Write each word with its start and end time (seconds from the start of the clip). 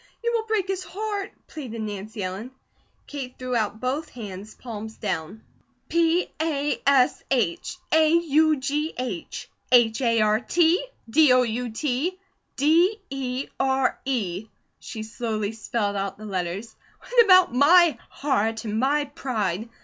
You 0.23 0.31
will 0.33 0.45
break 0.47 0.67
his 0.67 0.83
heart," 0.83 1.31
pleaded 1.45 1.79
Nancy 1.79 2.23
Ellen. 2.23 2.49
Kate 3.05 3.35
threw 3.37 3.55
out 3.55 3.79
both 3.79 4.09
hands, 4.09 4.55
palms 4.55 4.95
down. 4.97 5.43
"P 5.89 6.27
a 6.41 6.81
s 6.87 7.21
h, 7.29 7.77
a 7.91 8.09
u 8.09 8.55
g 8.57 8.95
h, 8.97 9.47
h 9.71 10.01
a 10.01 10.21
r 10.21 10.39
t, 10.39 10.83
d 11.07 11.33
o 11.33 11.43
u 11.43 11.69
t, 11.69 12.17
d 12.55 12.99
e 13.11 13.47
r 13.59 13.99
e," 14.03 14.47
she 14.79 15.03
slowly 15.03 15.51
spelled 15.51 15.95
out 15.95 16.17
the 16.17 16.25
letters. 16.25 16.75
"What 17.01 17.23
about 17.23 17.53
my 17.53 17.99
heart 18.09 18.65
and 18.65 18.79
my 18.79 19.05
pride? 19.05 19.69